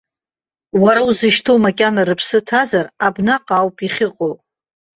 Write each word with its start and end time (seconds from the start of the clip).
Уара 0.81 1.01
узышьҭоу 1.07 1.57
макьана 1.63 2.01
рыԥсы 2.07 2.39
ҭазар, 2.47 2.85
абнаҟа 3.05 3.55
ауп 3.57 3.77
иахьыҟоу! 3.81 4.33